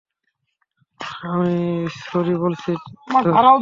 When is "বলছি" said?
2.35-2.71